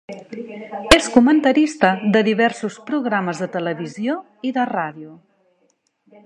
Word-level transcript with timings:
És 0.95 1.09
comentarista 1.15 1.91
de 2.15 2.23
diversos 2.29 2.79
programes 2.89 3.43
de 3.45 3.49
televisió 3.57 4.17
i 4.51 4.55
de 4.57 4.65
ràdio. 4.73 5.15